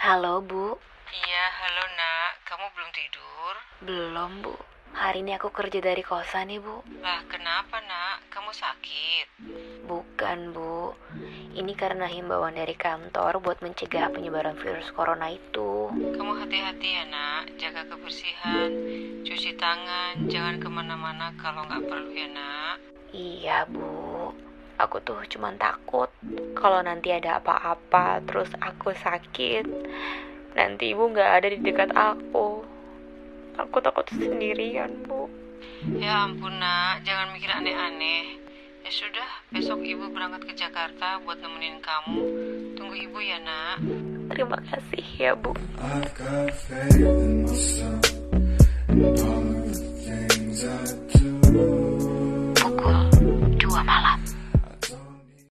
Halo, 0.00 0.40
Bu. 0.40 0.80
Iya, 1.12 1.44
halo 1.60 1.84
nak. 1.92 2.32
Kamu 2.48 2.72
belum 2.72 2.90
tidur? 2.96 3.54
Belum, 3.84 4.30
Bu. 4.40 4.56
Hari 4.96 5.20
ini 5.20 5.36
aku 5.36 5.52
kerja 5.52 5.76
dari 5.76 6.00
kosan 6.00 6.48
nih, 6.48 6.56
Bu. 6.56 6.80
Lah, 7.04 7.20
kenapa 7.28 7.84
nak? 7.84 8.24
Kamu 8.32 8.48
sakit? 8.48 9.44
Bukan, 9.84 10.56
Bu. 10.56 10.96
Ini 11.52 11.76
karena 11.76 12.08
himbauan 12.08 12.56
dari 12.56 12.72
kantor 12.80 13.44
buat 13.44 13.60
mencegah 13.60 14.08
penyebaran 14.08 14.56
virus 14.56 14.88
corona 14.96 15.36
itu. 15.36 15.92
Kamu 15.92 16.32
hati-hati 16.32 16.88
ya 16.96 17.04
nak. 17.04 17.52
Jaga 17.60 17.84
kebersihan. 17.92 18.72
Cuci 19.20 19.52
tangan. 19.60 20.32
Jangan 20.32 20.64
ke 20.64 20.68
mana-mana 20.72 21.28
kalau 21.36 21.68
nggak 21.68 21.84
perlu 21.84 22.08
ya 22.16 22.28
nak. 22.32 22.80
Iya, 23.12 23.68
Bu. 23.68 24.29
Aku 24.80 24.96
tuh 25.04 25.20
cuman 25.28 25.60
takut 25.60 26.08
kalau 26.56 26.80
nanti 26.80 27.12
ada 27.12 27.36
apa-apa 27.36 28.24
terus 28.24 28.48
aku 28.56 28.96
sakit. 28.96 29.68
Nanti 30.56 30.96
ibu 30.96 31.04
nggak 31.12 31.30
ada 31.36 31.46
di 31.52 31.60
dekat 31.60 31.92
aku. 31.92 32.64
Aku 33.60 33.76
takut 33.84 34.08
sendirian, 34.08 35.04
Bu. 35.04 35.28
Ya 36.00 36.24
ampun 36.24 36.56
nak. 36.56 37.04
Jangan 37.04 37.36
mikir 37.36 37.52
aneh-aneh. 37.52 38.40
Ya 38.80 38.88
sudah, 38.88 39.28
besok 39.52 39.84
ibu 39.84 40.08
berangkat 40.08 40.48
ke 40.48 40.52
Jakarta 40.56 41.20
buat 41.28 41.36
nemenin 41.44 41.84
kamu. 41.84 42.20
Tunggu 42.80 42.96
ibu 42.96 43.20
ya 43.20 43.36
nak. 43.44 43.84
Terima 44.32 44.56
kasih 44.64 45.04
ya, 45.20 45.36
Bu. 45.36 45.52
I've 45.76 46.08
got 46.16 46.48
faith 46.56 46.96
in 46.96 47.44
myself 47.44 48.08
and 48.88 49.04
all 49.20 49.44
of 49.44 49.68
the 49.68 49.84
things 50.08 50.64
I 50.64 50.88
do. 50.88 51.09